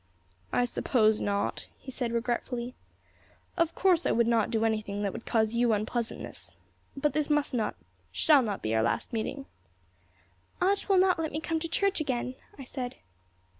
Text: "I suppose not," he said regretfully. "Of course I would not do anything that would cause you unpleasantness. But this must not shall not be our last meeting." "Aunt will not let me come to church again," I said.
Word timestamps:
"I 0.51 0.65
suppose 0.65 1.21
not," 1.21 1.67
he 1.77 1.91
said 1.91 2.11
regretfully. 2.11 2.73
"Of 3.55 3.75
course 3.75 4.07
I 4.07 4.11
would 4.11 4.25
not 4.25 4.49
do 4.49 4.65
anything 4.65 5.03
that 5.03 5.13
would 5.13 5.27
cause 5.27 5.53
you 5.53 5.73
unpleasantness. 5.73 6.57
But 6.97 7.13
this 7.13 7.29
must 7.29 7.53
not 7.53 7.75
shall 8.11 8.41
not 8.41 8.63
be 8.63 8.73
our 8.73 8.81
last 8.81 9.13
meeting." 9.13 9.45
"Aunt 10.59 10.89
will 10.89 10.97
not 10.97 11.19
let 11.19 11.31
me 11.31 11.39
come 11.39 11.59
to 11.59 11.67
church 11.67 12.01
again," 12.01 12.33
I 12.57 12.63
said. 12.63 12.95